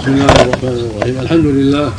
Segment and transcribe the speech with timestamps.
[0.00, 1.20] بسم الله الرحمن الرحيم.
[1.20, 1.92] الحمد لله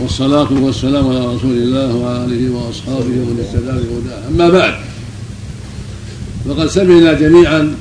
[0.00, 4.28] والصلاة والسلام على رسول الله وعلى آله وأصحابه ومن اهتدى بهداه.
[4.28, 4.74] أما بعد
[6.48, 7.74] فقد سمعنا جميعا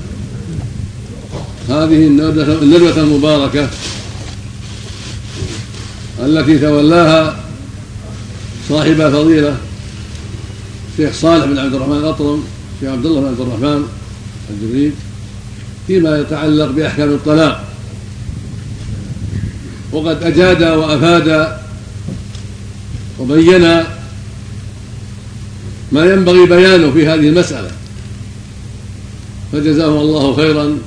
[1.70, 3.70] هذه الندوة المباركة
[6.20, 7.36] التي تولاها
[8.70, 9.58] صاحب فضيلة
[10.92, 12.44] الشيخ صالح بن عبد الرحمن الأطرم
[12.76, 13.88] الشيخ عبد الله بن عبد الرحمن
[14.50, 14.94] الجريد
[15.88, 17.67] فيما يتعلق بأحكام الطلاق.
[19.92, 21.58] وقد أجاد وأفاد
[23.20, 23.62] وبين
[25.92, 27.72] ما ينبغي بيانه في هذه المسألة.
[29.52, 30.78] فجزاهم الله خيرا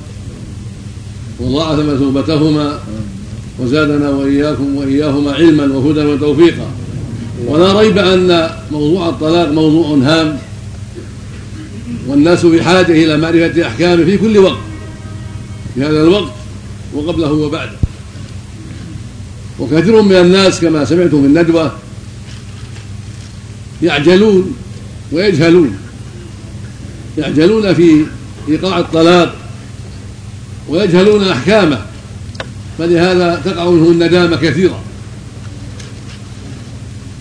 [1.39, 2.79] وضاعف مثوبتهما
[3.59, 6.67] وزادنا وإياكم وإياهما علما وهدى وتوفيقا.
[7.47, 10.37] ولا ريب أن موضوع الطلاق موضوع هام
[12.07, 14.57] والناس بحاجة إلى معرفة أحكامه في كل وقت
[15.75, 16.31] في هذا الوقت
[16.93, 17.80] وقبله وبعده.
[19.59, 21.71] وكثير من الناس كما سمعتم في الندوة
[23.83, 24.55] يعجلون
[25.11, 25.77] ويجهلون.
[27.17, 28.05] يعجلون في
[28.49, 29.35] إيقاع الطلاق
[30.69, 31.81] ويجهلون أحكامه
[32.77, 34.81] فلهذا تقع منهم الندامة كثيرا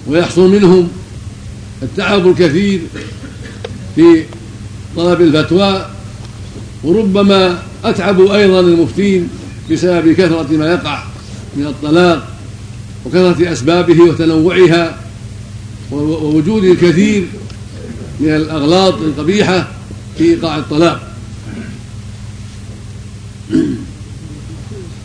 [0.06, 0.88] ويحصل منهم
[1.82, 2.80] التعب الكثير
[3.96, 4.24] في
[4.96, 5.86] طلب الفتوى
[6.84, 9.28] وربما أتعبوا أيضا المفتين
[9.70, 11.09] بسبب كثرة ما يقع.
[11.56, 12.28] من الطلاق
[13.06, 14.98] وكثرة أسبابه وتنوعها
[15.92, 17.24] ووجود الكثير
[18.20, 19.68] من الأغلاط القبيحة
[20.18, 21.12] في إيقاع الطلاق.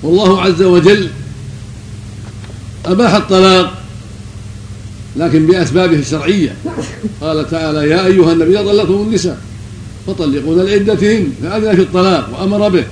[0.04, 1.10] والله عز وجل
[2.86, 3.78] أباح الطلاق
[5.16, 6.56] لكن بأسبابه الشرعية.
[7.22, 9.42] قال تعالى يا أيها النبي طلقتم النساء
[10.08, 12.84] فطلقون لعدتهن فأذن في الطلاق وأمر به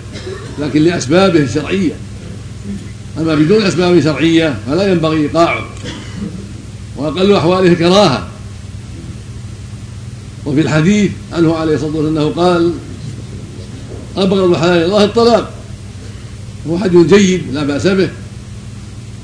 [0.60, 1.94] لكن لأسبابه الشرعية.
[3.18, 5.66] أما بدون أسباب شرعية فلا ينبغي إيقاعه
[6.98, 8.28] وأقل أحواله الكراهة
[10.46, 12.74] وفي الحديث عنه عليه الصلاة والسلام أنه قال
[14.18, 15.54] أبغض حلال الله الطلاق.
[16.68, 18.10] هو حديث جيد لا بأس به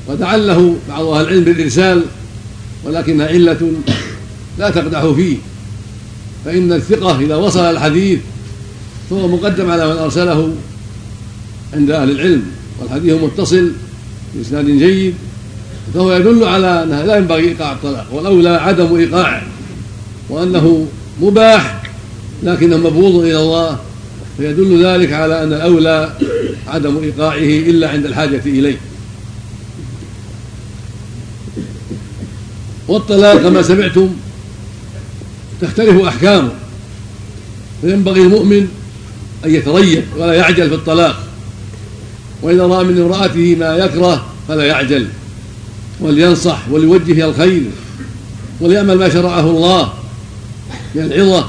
[0.08, 2.04] ودعله بعض أهل العلم بالإرسال
[2.84, 3.72] ولكنها علة
[4.60, 5.38] لا تقدح فيه.
[6.46, 8.20] فإن الثقة إذا وصل الحديث
[9.10, 10.54] فهو مقدم على من أرسله
[11.74, 12.59] عند أهل العلم.
[12.82, 13.72] والحديث متصل
[14.36, 15.14] بإسناد جيد
[15.94, 19.42] فهو يدل على أنها لا ينبغي إيقاع الطلاق والأولى عدم إيقاعه
[20.30, 20.88] وأنه
[21.22, 21.82] مباح
[22.44, 23.80] لكنه مبغوض إلى الله
[24.38, 26.14] فيدل ذلك على أن الأولى
[26.68, 28.78] عدم إيقاعه إلا عند الحاجة إليه.
[32.88, 34.10] والطلاق كما سمعتم
[35.62, 36.52] تختلف أحكامه
[37.82, 38.68] فينبغي المؤمن
[39.46, 41.29] أن يتريث ولا يعجل في الطلاق
[42.42, 45.08] وإذا رأى من امرأته ما يكره فلا يعجل
[46.00, 47.64] ولينصح وليوجه الخير
[48.62, 49.94] وليعمل ما شرعه الله
[50.96, 51.48] من العظة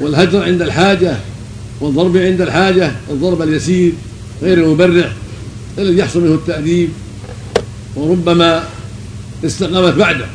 [0.00, 1.16] والهجر عند الحاجة
[1.80, 3.92] والضرب عند الحاجة الضرب اليسير
[4.42, 5.12] غير المبرح
[5.78, 6.88] الذي يحصل منه التأديب
[7.96, 8.64] وربما
[9.44, 10.26] استقامت بعده.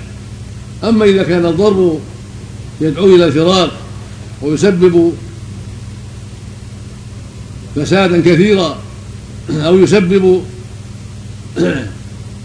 [0.84, 2.00] أما إذا كان الضرب
[2.82, 3.72] يدعو إلى الفراق
[4.42, 5.14] ويسبب
[7.76, 8.78] فسادا كثيرا
[9.58, 10.42] أو يسبب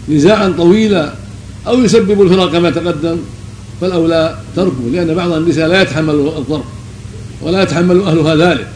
[0.09, 1.13] نزاعا طويلا
[1.67, 3.17] أو يسبب الفراق كما تقدم.
[3.81, 6.65] فالأولى تركه لأن بعض النساء لا يتحمل الضرب
[7.41, 8.67] ولا يتحمل أهلها ذلك.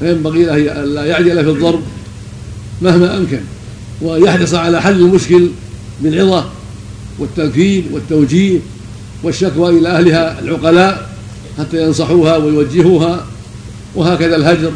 [0.00, 1.80] فينبغي له ألا يعجل في الضرب
[2.82, 3.40] مهما أمكن.
[4.02, 5.48] ويحرص على حل المشكل
[6.00, 6.44] بالعظة
[7.18, 8.58] والتنفيذ والتوجيه
[9.22, 11.10] والشكوى إلى أهلها العقلاء
[11.58, 13.26] حتى ينصحوها ويوجهوها
[13.94, 14.72] وهكذا الهجر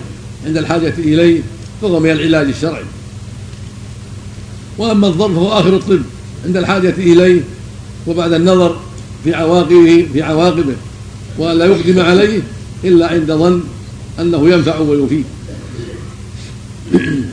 [0.47, 1.41] عند الحاجة إليه.
[1.83, 2.85] فهو من العلاج الشرعي.
[4.79, 6.03] وأما الضرب فهو آخر الطب
[6.45, 7.41] عند الحاجة إليه
[8.07, 8.77] وبعد النظر
[9.25, 10.75] في عواقبه في عواقبه
[11.39, 12.43] ولا يقدم عليه
[12.85, 13.63] إلا عند ظن
[14.21, 15.25] أنه ينفع ويفيد.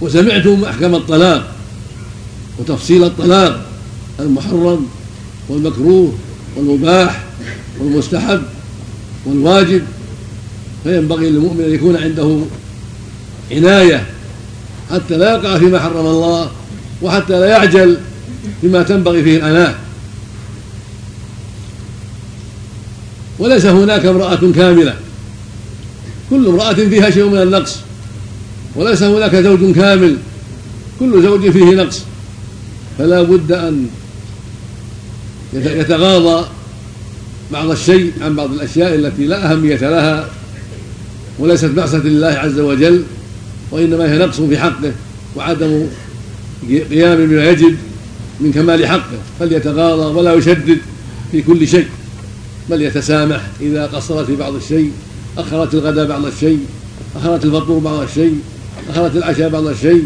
[0.00, 1.54] وسمعتم أحكام الطلاق
[2.58, 3.66] وتفصيل الطلاق
[4.20, 4.86] المحرم
[5.48, 6.14] والمكروه
[6.56, 7.24] والمباح
[7.80, 8.42] والمستحب
[9.26, 9.82] والواجب.
[10.88, 12.40] فينبغي للمؤمن أن يكون عنده
[13.50, 14.06] عناية
[14.90, 16.50] حتى لا يقع فيما حرم الله
[17.02, 17.98] وحتى لا يعجل
[18.62, 19.74] بما تنبغي فيه الأناة.
[23.38, 24.94] وليس هناك امرأة كاملة.
[26.30, 27.76] كل امرأة فيها شيء من النقص.
[28.76, 30.16] وليس هناك زوج كامل.
[31.00, 32.02] كل زوج فيه نقص.
[32.98, 33.86] فلا بد أن
[35.52, 36.46] يتغاضى
[37.52, 40.28] بعض الشيء عن بعض الأشياء التي لا أهمية لها.
[41.38, 43.02] وليست بعثة لله عز وجل
[43.70, 44.92] وإنما هي نقص في حقه
[45.36, 45.86] وعدم
[46.90, 47.76] قيام بما يجب
[48.40, 49.18] من كمال حقه.
[49.40, 50.78] فليتغاضى ولا يشدد
[51.32, 51.86] في كل شيء
[52.70, 54.92] بل يتسامح إذا قصرت في بعض الشيء
[55.38, 56.58] أخرت الغداء بعض الشيء
[57.16, 58.38] أخرت الفطور بعض الشيء
[58.90, 60.04] أخرت العشاء بعض الشيء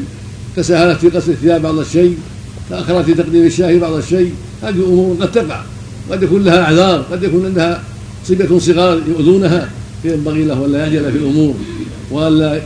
[0.57, 2.19] تساهلت في غسل الثياب بعض الشيء
[2.71, 4.35] تأخرت في تقديم الشاي بعض الشيء.
[4.63, 5.63] هذه أمور قد تقع
[6.11, 7.83] قد يكون لها أعذار قد يكون عندها
[8.29, 9.71] صبية صغار يؤذونها.
[10.03, 11.55] فينبغي له ألا يعجل في الأمور
[12.11, 12.63] وألا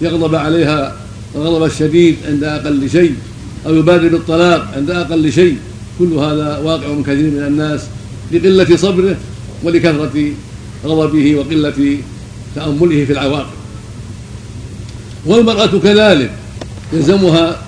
[0.00, 0.96] يغضب عليها
[1.34, 3.14] الغضب الشديد عند أقل شيء
[3.66, 5.56] أو يبادر بالطلاق عند أقل شيء.
[5.98, 7.80] كل هذا واقع من كثير من الناس
[8.32, 9.16] لقلة صبره
[9.62, 10.32] ولكثرة
[10.84, 11.98] غضبه وقلة
[12.54, 13.60] تأمله في العواقب.
[15.26, 16.30] والمرأة كذلك
[16.92, 17.62] يلزمها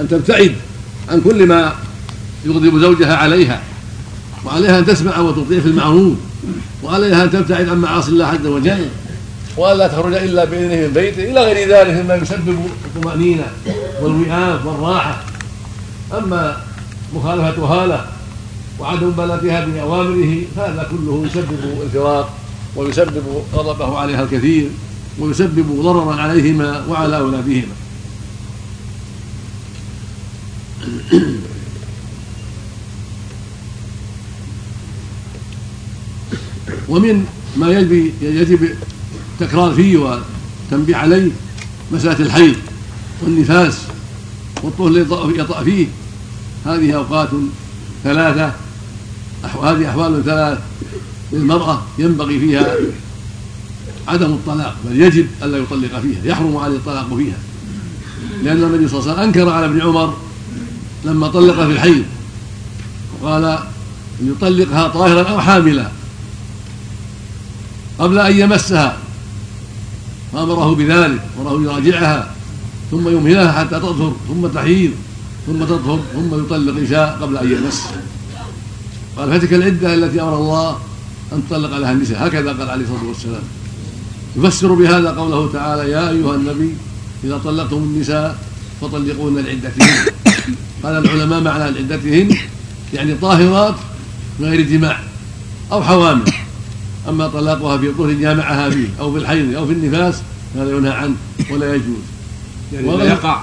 [0.00, 0.52] أن تبتعد
[1.08, 1.72] عن كل ما
[2.46, 3.62] يغضب زوجها عليها
[4.44, 6.14] وعليها أن تسمع وتطيع في المعروف.
[6.82, 8.88] وعليها أن تبتعد عن معاصي الله عز وجل
[9.56, 11.30] وألا تخرج إلا بإذنه من بيته.
[11.30, 13.46] إلى غير ذلك مما يسبب الطمأنينة
[14.02, 15.22] والوئام والراحة.
[16.18, 16.56] أما
[17.14, 18.06] مخالفتها له
[18.78, 22.32] وعدم بلغها بأوامره هذا كله يسبب الفراق
[22.76, 24.68] ويسبب غضبه عليها الكثير
[25.18, 27.74] ويسبب ضررا عليهما وعلى أولادهما.
[36.88, 38.68] ومن ما يجب يجب
[39.40, 41.30] التكرار فيه والتنبيه عليه
[41.92, 42.54] مسألة الحيض
[43.22, 43.78] والنفاس
[44.62, 45.06] والطهر الذي
[45.38, 45.86] يطأ فيه.
[46.66, 47.28] هذه أوقات
[48.04, 48.52] ثلاثة
[49.62, 50.58] هذه أحوال ثلاث
[51.32, 52.74] للمرأة ينبغي فيها
[54.08, 57.38] عدم الطلاق بل يجب ألا يطلق فيها يحرم عليه الطلاق فيها.
[58.42, 60.16] لأن النبي صلى الله عليه وسلم أنكر على ابن عمر
[61.04, 62.04] لما طلق في الحيض
[63.22, 63.58] وقال
[64.22, 65.90] يطلقها طاهرا أو حاملا.
[67.98, 68.96] قبل أن يمسها.
[70.32, 72.30] فأمره بذلك أمره يراجعها
[72.90, 74.90] ثم يمهلها حتى تطهر ثم تحيض
[75.46, 77.82] ثم تطهر ثم يطلق إن شاء قبل أن يمس.
[79.16, 80.78] قال فتلك العدة التي أمر الله
[81.32, 82.26] أن تطلق لها النساء.
[82.26, 83.42] هكذا قال عليه الصلاة والسلام.
[84.36, 86.74] يفسر بهذا قوله تعالى يا أيها النبي
[87.24, 88.38] إذا طلقتم النساء
[88.80, 90.12] فطلقوهن لعدتهن.
[90.82, 92.36] قال العلماء معنى لعدتهن
[92.94, 93.74] يعني طاهرات
[94.40, 95.00] من غير جماع
[95.72, 96.32] أو حوامل.
[97.08, 100.22] أما طلاقها في طهر جامعها فيه أو في الحيض أو في النفاس
[100.56, 101.14] هذا ينهى عنه
[101.50, 101.96] ولا يجوز.
[102.72, 103.42] يعني لا يقع.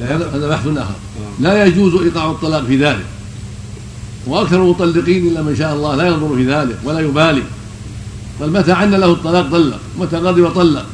[0.00, 0.94] هذا بحث آخر.
[1.40, 3.06] لا يجوز إيقاع الطلاق في ذلك.
[4.26, 7.42] وأكثر المطلقين إلا من شاء الله لا ينظر في ذلك ولا يبالي.
[8.40, 10.86] بل متى عن له الطلاق طلق متى غضب طلق.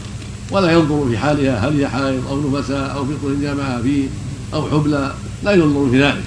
[0.50, 4.08] ولا ينظر في حالها هل هي حائض أو نفساء أو في طهر جامعها فيه
[4.54, 5.14] أو حبلى.
[5.44, 6.24] لا ينظر في ذلك.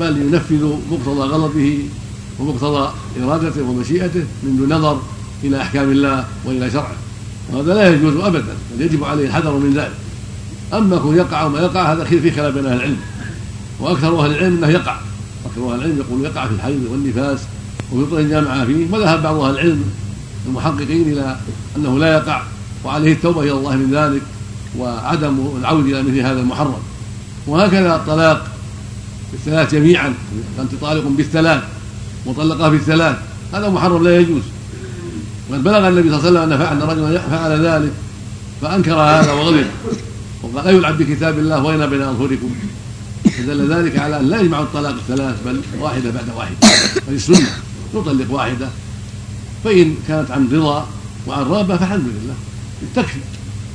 [0.00, 1.78] بل ينفذ مقتضى غضبه
[2.38, 2.92] ومقتضى
[3.22, 5.00] إرادته ومشيئته من دون نظر
[5.44, 6.96] إلى أحكام الله وإلى شرعه.
[7.52, 9.94] وهذا لا يجوز أبدا بل يجب عليه الحذر من ذلك.
[10.72, 12.96] أما كون يقع أو ما يقع هذا في خلاف بين أهل العلم.
[13.80, 14.96] وأكثر أهل العلم أنه يقع.
[15.46, 17.40] أكثر أهل العلم يقول يقع في الحيض والنفاس
[17.92, 18.86] وفي طول الجامعة فيه.
[18.92, 19.84] وذهب بعض أهل العلم
[20.46, 21.36] المحققين إلى
[21.76, 22.42] أنه لا يقع
[22.84, 24.22] وعليه التوبة إلى الله من ذلك
[24.78, 26.82] وعدم العود إلى مثل هذا المحرم.
[27.46, 28.46] وهكذا الطلاق
[29.32, 30.14] بالثلاث جميعا
[30.60, 31.62] أنت طالق بالثلاث.
[32.26, 33.16] مطلقة بالثلاث
[33.54, 34.42] هذا محرم لا يجوز.
[35.50, 37.92] وقد بلغ النبي صلى الله عليه وسلم أن رجلا فعل ذلك
[38.62, 39.66] فأنكر هذا وغضب.
[40.42, 42.54] وقال لا يلعب بكتاب الله وين بين اظهركم
[43.24, 46.68] فدل ذلك على أن لا يجمع الطلاق الثلاث بل واحدة بعد واحدة.
[47.06, 47.48] فالسنه
[47.94, 48.68] نطلق واحدة.
[49.64, 50.88] فإن كانت عن رضا
[51.26, 52.34] وعن رغبه فالحمد لله.
[52.96, 53.18] تكفي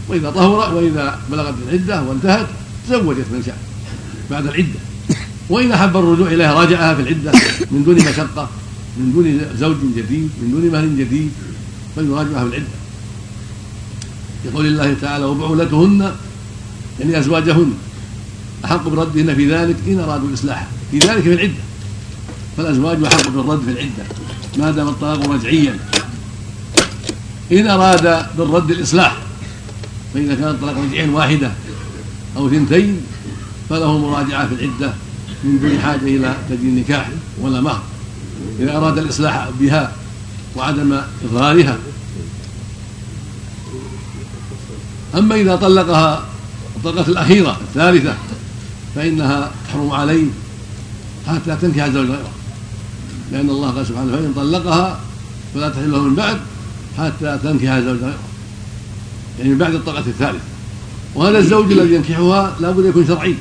[0.07, 2.47] وإذا طهر وإذا بلغت العدة وانتهت
[2.88, 3.57] تزوجت من شاء.
[4.31, 4.79] بعد العدة.
[5.50, 7.32] وإن أحب الرجوع إليها راجعها في العدة
[7.72, 8.50] من دون مشقة
[8.98, 11.32] من دون زوج جديد من دون مهر جديد
[11.96, 12.79] فليراجعها في العدة.
[14.46, 16.12] يقول الله تعالى وبعولتهن
[17.00, 17.74] يعني أزواجهن
[18.65, 21.63] أحق بردهن في ذلك إن أرادوا الإصلاح في ذلك في العدة.
[22.58, 24.03] فالأزواج أحق بالرد في العدة.
[24.58, 25.79] ما دام الطلاق رجعيا.
[27.51, 29.18] إن أراد بالرد الإصلاح
[30.13, 31.51] فإذا كان الطلاق رجعيا واحدة
[32.38, 33.01] أو ثنتين
[33.70, 34.94] فله مراجعة في العدة.
[35.43, 37.10] من دون حاجة إلى تجديد النكاح
[37.41, 37.81] ولا مهر.
[38.60, 39.91] إذا أراد الإصلاح بها
[40.55, 41.77] وعدم إظهارها.
[45.17, 46.25] أما إذا طلقها
[46.75, 48.15] الطلقة الأخيرة الثالثة
[48.96, 50.25] فإنها تحرم عليه
[51.27, 52.31] حتى تنكح زوج غيره.
[53.31, 55.00] لأن الله قال سبحانه فإن طلقها
[55.53, 56.38] فلا تحل له من بعد
[56.98, 58.19] حتى تنكح زوج غيره.
[59.39, 60.39] يعني من بعد الطلقة الثالثة.
[61.15, 63.36] وهذا الزوج الذي ينكحها لابد يكون شرعي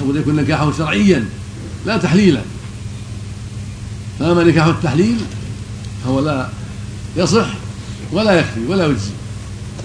[0.00, 1.24] لابد يكون نكاحه شرعيا
[1.86, 2.40] لا تحليلا.
[4.18, 5.16] فأما نكاح التحليل
[6.04, 6.48] فهو لا
[7.16, 7.46] يصح
[8.12, 9.10] ولا يكفي ولا يجزي.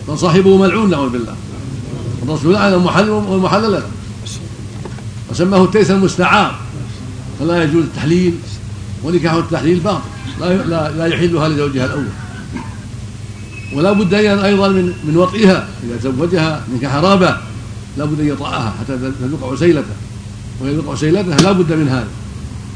[0.07, 1.35] بل صاحبه ملعون نعوذ بالله.
[2.23, 3.83] الرسول لعن المحلل والمحلل
[5.31, 6.55] وسماه التيس المستعار.
[7.39, 8.33] فلا يجوز التحليل
[9.03, 10.01] ونكاح التحليل باطل.
[10.39, 12.05] لا لا, لا يحلها لزوجها الأول.
[13.73, 17.37] ولا بد أيضا من من وطئها اذا زوجها نكاح رابه
[17.97, 19.93] لا بد أن يطأها حتى تذوق عسيلته
[20.61, 22.07] ويذوق عسيلتها لا بد من هذا.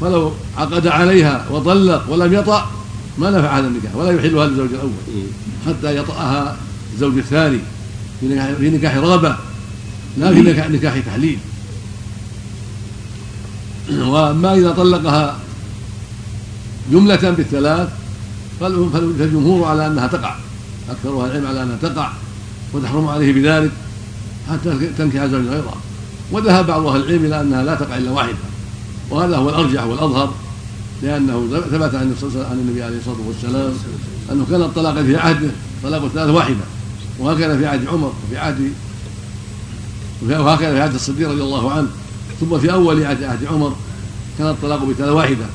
[0.00, 2.70] فلو عقد عليها وطلق ولم يطأ
[3.18, 4.90] ما نفع هذا النكاح ولا يحلها للزوج الأول.
[5.66, 6.56] حتى يطأها
[6.94, 7.58] الزوج الثاني
[8.20, 9.36] في نكاح رابه
[10.18, 11.38] لا في نكاح تحليل.
[13.90, 15.38] وأما إذا طلقها
[16.92, 17.88] جملة بالثلاث
[18.60, 20.36] فالجمهور على أنها تقع.
[20.90, 22.10] أكثرها العلم على أنها تقع
[22.72, 23.70] وتحرم عليه بذلك.
[24.50, 25.76] حتى تنكح زوجا غيرها
[26.32, 28.36] وذهب بعض أهل العلم إلى أنها لا تقع إلا واحدة.
[29.10, 30.34] وهذا هو الأرجح والأظهر
[31.02, 32.14] لأنه ثبت عن
[32.52, 33.72] النبي عليه الصلاة والسلام
[34.32, 35.50] أنه كان الطلاق في عهده
[35.82, 36.64] طلاق الثلاث واحدة
[37.18, 38.72] وهكذا في عهد عمر وفي عهد
[40.22, 41.88] وهكذا في عهد الصديق رضي الله عنه.
[42.40, 43.76] ثم في أول عهد عهد عمر
[44.38, 45.46] كان الطلاق بثلاث واحدة.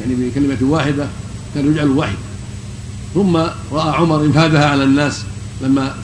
[0.00, 1.06] يعني بكلمة واحدة
[1.54, 2.16] كان يجعل واحد
[3.14, 3.36] ثم
[3.72, 5.22] رأى عمر انفاذها على الناس
[5.60, 5.94] لما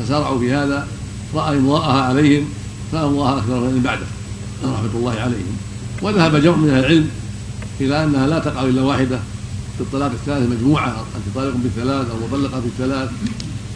[0.00, 0.88] تسارعوا في هذا.
[1.34, 2.48] رأى امضاءها عليهم
[2.92, 4.06] فامضاها أكثر من بعده
[4.64, 5.56] رحمة الله عليهم.
[6.02, 7.10] وذهب جمع من أهل العلم
[7.80, 9.18] إلى أنها لا تقع إلا واحدة
[9.76, 13.10] في الطلاق الثالث مجموعة أنت طالق بالثلاث أو مطلقة بالثلاث.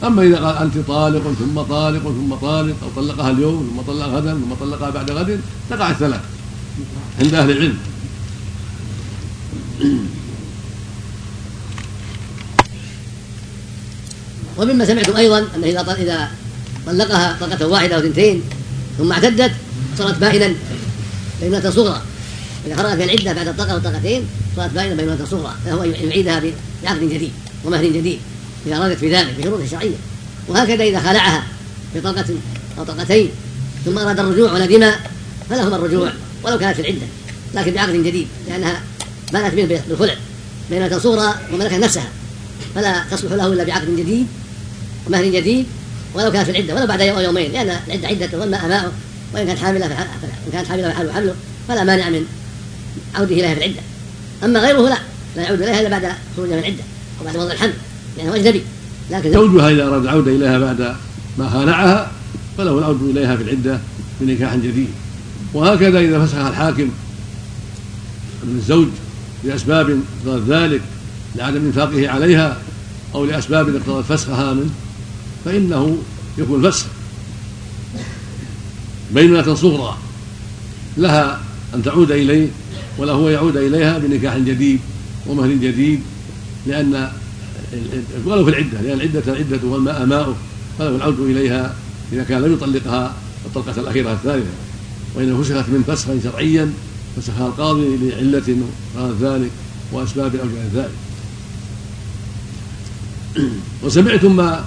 [0.05, 4.33] أما إذا قال أنت طالق ثم طالق ثم طالق أو طلقها اليوم ثم طلق غدا
[4.33, 6.21] ثم طلقها بعد غد تقع الثلاث
[7.21, 7.79] عند أهل العلم.
[14.57, 16.31] ومما سمعتم أيضا انه إذا إذا
[16.87, 18.43] طلقها طلقة واحدة أو اثنتين
[18.99, 19.53] ثم اعتدت
[19.99, 20.55] صارت بائنا
[21.41, 22.03] بينة صغرى.
[22.67, 24.23] إذا خرجت من العدة بعد الطلقة والطلقتين
[24.57, 25.55] صارت بائنة بينة صغرى.
[25.65, 26.43] فهو يعيدها
[26.83, 27.33] بعقد جديد
[27.65, 28.19] ومهر جديد.
[28.67, 29.97] إذا أرادت في ذلك بشروط شرعية.
[30.49, 31.43] وهكذا إذا خلعها
[31.95, 32.25] بطلقة
[32.79, 33.31] أو طلقتين
[33.85, 34.91] ثم أراد الرجوع وندم
[35.51, 36.13] فلهما الرجوع
[36.43, 37.07] ولو كانت في العدة
[37.55, 38.81] لكن بعقد جديد لأنها
[39.33, 40.15] بانت منه بالخلع
[40.71, 42.09] بينة صغرى وملكت نفسها
[42.75, 44.27] فلا تصلح له إلا بعقد جديد
[45.07, 45.67] ومهر جديد
[46.15, 48.93] ولو كانت في العدة ولو بعد يومين لأن العدة عدة ظن أماؤه
[49.35, 51.35] وإن كانت حاملة إن كانت حاملة فحاله حمله
[51.69, 52.27] فلا مانع من
[53.15, 53.81] عوده إليها في العدة.
[54.45, 54.99] أما غيره لا
[55.37, 56.83] لا يعود إليها إلا بعد خروجها من العدة
[57.21, 57.73] أو بعد وضع الحمل
[58.19, 58.63] لأنه أجنبي.
[59.11, 60.97] لكن زوجها إذا أراد العودة إليها بعد
[61.39, 62.11] ما خانعها
[62.59, 63.81] فله العود إليها في العدة
[64.21, 64.89] بنكاح جديد.
[65.55, 66.91] وهكذا إذا فسخها الحاكم
[68.45, 68.89] من الزوج
[69.45, 70.81] لأسباب اقتضت ذلك
[71.37, 72.59] لعدم إنفاقه عليها
[73.15, 74.71] أو لأسباب اقتضت فسخها منه
[75.45, 75.99] فإنه
[76.39, 76.87] يكون فسخ
[79.15, 79.99] بينة صغرى
[80.97, 81.41] لها
[81.75, 82.49] أن تعود إليه
[82.99, 84.81] ولا هو يعود إليها بنكاح جديد
[85.27, 86.01] ومهر جديد
[86.67, 87.11] لأن
[88.25, 90.37] ولو في العدة لأن العدة العدة والماء ماؤه
[90.79, 91.75] فله العود إليها
[92.13, 93.15] إذا كان لم يطلقها
[93.47, 94.51] الطلقة الأخيرة الثالثة
[95.15, 96.73] وإن فسخت من فسخا شرعيا
[97.17, 98.57] فسخها القاضي لعلة
[98.97, 99.51] قال ذلك
[99.93, 100.95] وأسباب أوجه ذلك.
[103.85, 104.65] وسمعتم ما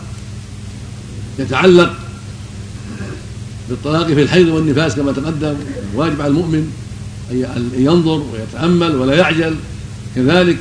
[1.39, 1.93] يتعلق
[3.69, 5.55] بالطلاق في الحيض والنفاس كما تقدم
[5.95, 6.71] واجب على المؤمن
[7.31, 9.55] أن ينظر ويتأمل ولا يعجل.
[10.15, 10.57] كذلك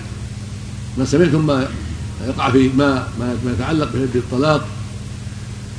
[0.99, 1.69] ما سمعتم ما
[2.27, 4.67] يقع في ما ما يتعلق بالطلاق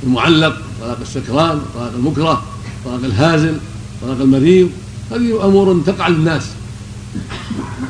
[0.02, 2.44] المعلق طلاق السكران طلاق المكره
[2.84, 3.56] طلاق الهازل
[4.02, 4.70] طلاق المريض.
[5.10, 6.42] هذه أمور تقع للناس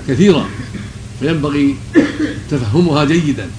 [0.09, 0.47] كثيرا
[1.21, 1.77] فينبغي
[2.50, 3.50] تفهمها جيدا.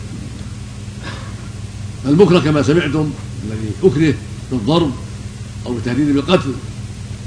[2.06, 3.12] المكره كما سمعتم
[3.44, 4.14] الذي أكره
[4.52, 4.92] بالضرب
[5.66, 6.54] أو بالتهديد بالقتل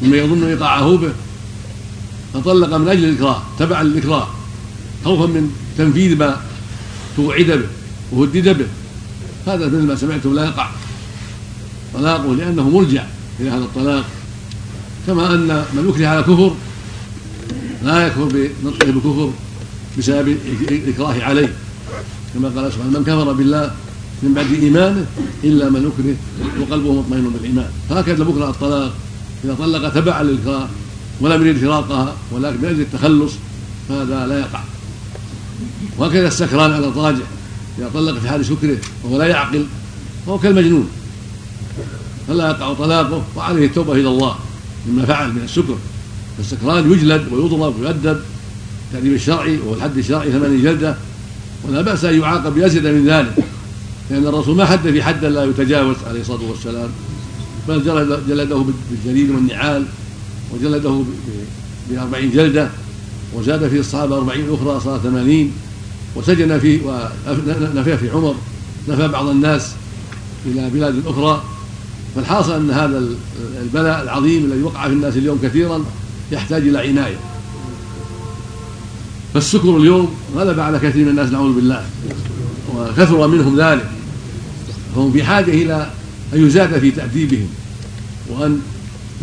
[0.03, 1.13] مما يظن إيقاعه به
[2.35, 4.29] فطلق من أجل الإكراه تبعا للإكراه
[5.05, 6.41] خوفا من تنفيذ ما
[7.17, 7.67] توعد به
[8.13, 8.67] وهدد به.
[9.47, 10.71] هذا مثل ما سمعتم لا يقع.
[11.95, 13.05] طلاقه لأنه مرجع
[13.41, 14.05] إلى هذا الطلاق.
[15.07, 16.55] كما أن من أكره على كفر
[17.85, 19.31] لا يكفر بنطقه بكفر
[19.99, 20.37] بسبب
[20.71, 21.53] الإكراه عليه.
[22.35, 23.75] كما قال سبحانه من كفر بالله
[24.23, 25.07] من بعد إيمانه
[25.45, 26.17] إلا من أكره
[26.63, 27.71] وقلبه مطمئن بالإيمان.
[27.91, 28.93] هكذا بكرة الطلاق
[29.45, 30.69] إذا طلق تبعا للإكراه
[31.21, 33.33] ولم يريد فراقها ولكن من أجل التخلص
[33.89, 34.61] فهذا لا يقع.
[35.99, 37.27] وهكذا السكران على الراجح
[37.79, 39.67] إذا طلق في حال سكره وهو لا يعقل
[40.27, 40.89] فهو كالمجنون.
[42.29, 44.37] فلا يقع طلاقه وعليه التوبة إلى الله
[44.89, 45.77] مما فعل من السكر
[46.37, 48.21] فالسكران يجلد ويضرب ويؤدب
[48.89, 50.97] التأديب الشرعي وهو الحد الشرعي ثمانية جلدة
[51.65, 53.45] ولا بأس أن يعاقب بأزيد من ذلك.
[54.13, 56.89] لأن الرسول ما حد في حد لا يتجاوز عليه الصلاة والسلام
[57.69, 57.85] بل
[58.29, 59.85] جلده بالجليد والنعال
[60.55, 61.03] وجلده
[61.91, 62.69] بأربعين جلدة
[63.35, 65.53] وزاد في الصحابة أربعين أخرى صار ثمانين
[66.17, 68.35] وسجن فيه ونفى في عمر
[68.89, 69.73] نفى بعض الناس
[70.47, 71.43] إلى بلاد أخرى.
[72.17, 73.03] فالحاصل أن هذا
[73.63, 75.85] البلاء العظيم الذي وقع في الناس اليوم كثيرا
[76.33, 77.17] يحتاج إلى عناية.
[79.35, 81.85] فالسكر اليوم غلب على كثير من الناس نعوذ بالله
[82.77, 83.91] وكثر منهم ذلك.
[84.95, 85.91] فهم في حاجة إلى
[86.35, 87.49] أن يزاد في تأديبهم
[88.29, 88.61] وأن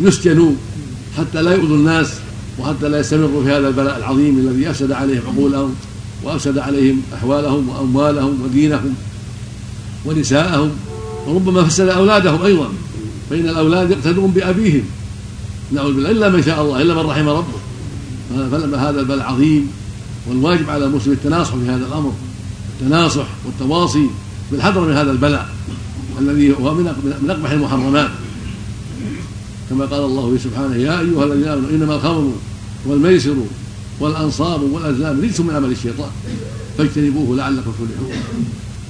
[0.00, 0.52] يسجنوا
[1.18, 2.12] حتى لا يؤذوا الناس
[2.58, 5.74] وحتى لا يستمروا في هذا البلاء العظيم الذي أفسد عليهم عقولهم
[6.22, 8.94] وأفسد عليهم أحوالهم وأموالهم ودينهم
[10.06, 10.70] ونساءهم
[11.26, 12.68] وربما فسد أولادهم أيضا.
[13.30, 14.82] فإن الأولاد يقتدون بأبيهم.
[15.72, 17.60] نعوذ بالله إلا من شاء الله إلا من رحم ربه.
[18.50, 19.70] فلما هذا البلاء عظيم
[20.28, 22.12] والواجب على المسلم التناصح في هذا الأمر
[22.80, 24.06] التناصح والتواصي
[24.52, 25.48] بالحذر من هذا البلاء
[26.20, 26.86] الذي هو من
[27.28, 28.10] أقبح المحرمات.
[29.70, 32.32] كما قال الله سبحانه يا أيها الذين آمنوا إنما الخمر
[32.86, 33.36] والميسر
[34.00, 36.10] والأنصاب والأزلام رجس من عمل الشيطان
[36.78, 38.12] فاجتنبوه لعلكم تفلحون.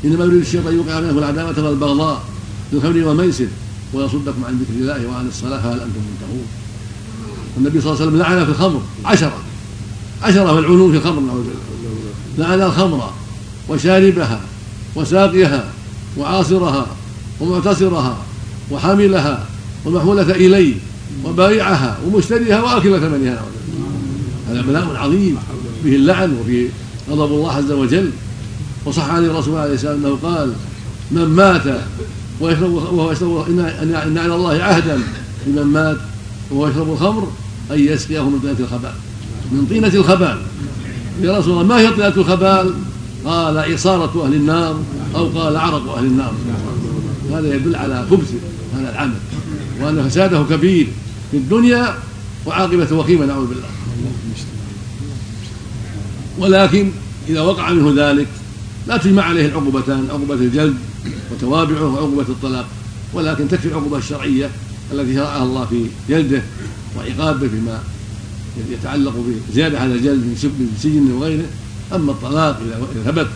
[0.05, 2.25] إنما يريد الشيطان يوقع بينكم العداوة والبغضاء
[2.73, 3.47] بالخمر والميسر
[3.95, 6.47] ويصدكم عن ذكر الله وعن الصلاة فهل أنتم منتهون؟
[7.59, 9.39] النبي صلى الله عليه وسلم لعن في الخمر عشرة.
[10.23, 11.61] عشرة في الخمر نعوذ بالله.
[12.39, 13.13] لعن الخمر
[13.69, 14.41] وشاربها
[14.95, 15.65] وساقيها
[16.17, 16.87] وعاصرها
[17.41, 18.19] ومعتصرها
[18.71, 19.47] وحاملها
[19.85, 20.75] ومحمولة إليه
[21.25, 23.43] وبائعها ومشتريها وآكل ثمنها.
[24.51, 25.39] هذا بلاء عظيم
[25.85, 26.69] به اللعن وفيه
[27.11, 28.11] غضب الله عز وجل.
[28.85, 30.53] وصح عن الرسول عليه السلام أنه قال
[31.11, 31.63] من مات
[32.41, 34.99] ويشرب وهو يشرب إن على الله عهدا
[35.47, 35.97] لمن مات
[36.51, 37.33] وهو يشرب الخمر
[37.71, 38.93] أن يسقيه من طينة الخبال.
[39.53, 40.39] من طينة الخبال.
[41.23, 42.75] يا رسول الله ما هي طينة الخبال؟
[43.25, 44.81] قال عصارة أهل النار
[45.15, 46.35] أو قال عرق أهل النار.
[47.33, 48.33] هذا يدل على خبث
[48.77, 49.17] هذا العمل
[49.81, 50.89] وأن فساده كبير
[51.31, 51.95] في الدنيا
[52.47, 53.69] وعاقبته وخيمة نعوذ بالله.
[56.39, 56.91] ولكن
[57.29, 58.27] إذا وقع منه ذلك
[58.87, 60.77] لا تجمع عليه العقوبتان عقوبة الجلد
[61.33, 62.67] وتوابعه وعقوبة الطلاق
[63.15, 64.51] ولكن تكفي العقوبة الشرعية
[64.93, 66.43] التي شرعها الله في جلده
[66.97, 67.83] وعقابه فيما
[68.71, 69.15] يتعلق
[69.51, 71.45] بزيادة على الجلد من سجن وغيره.
[71.93, 73.27] أما الطلاق إذا ثبت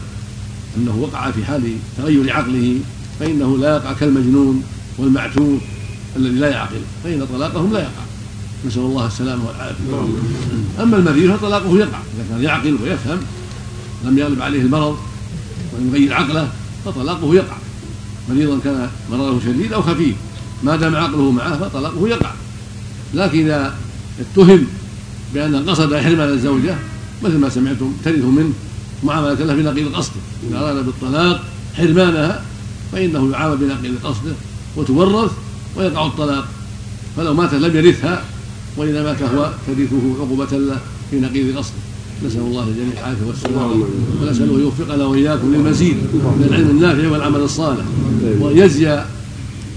[0.76, 2.80] أنه وقع في حال تغير عقله
[3.20, 4.62] فإنه لا يقع كالمجنون
[4.98, 5.58] والمعتوه
[6.16, 8.04] الذي لا يعقل فإن طلاقهم لا يقع.
[8.66, 10.82] نسأل الله السلامة والعافية.
[10.82, 13.18] أما المريض فطلاقه يقع إذا كان يعقل ويفهم
[14.04, 14.98] لم يغلب عليه المرض
[15.72, 16.48] ولم يغير عقله
[16.84, 17.56] فطلاقه يقع.
[18.30, 20.16] مريضا كان مرضه شديد أو خفيف
[20.62, 22.30] ما دام عقله معه فطلاقه يقع.
[23.14, 23.74] لكن إذا
[24.20, 24.66] اتهم
[25.34, 26.76] بأن قصد حرمان الزوجة
[27.24, 28.52] مثل ما سمعتم ترث منه
[29.04, 30.20] معاملة له بنقيض قصده.
[30.48, 32.42] إذا أراد بالطلاق حرمانها
[32.92, 34.34] فإنه يعامل بنقيض قصده
[34.76, 35.30] وتورث
[35.76, 36.48] ويقع الطلاق.
[37.16, 38.24] فلو مات لم يرثها
[38.76, 40.78] وإذا مات هو ترثه عقوبة له
[41.10, 41.74] في نقيض قصده.
[42.26, 43.84] نسأل الله الجميع العافية والسلامة.
[44.22, 47.84] ونسأله يوفقنا وإياكم للمزيد من العلم النافع والعمل الصالح.
[48.40, 49.04] وأن يجزي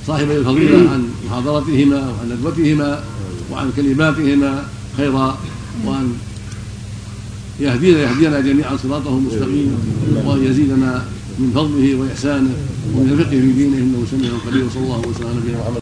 [0.08, 3.04] صاحبي الفضيلة عن محاضرتهما وعن ندوتهما
[3.52, 4.64] وعن كلماتهما
[4.98, 5.38] خيرا
[5.86, 6.14] وأن
[7.60, 9.78] يهدينا يهدينا جميعا صراطه المستقيم.
[10.26, 11.06] وأن يزيدنا
[11.40, 12.54] من فضله وإحسانه
[12.96, 15.76] ومن الفقه في دينه إنه سميع قدير وصلى الله وسلم على نبينا محمد.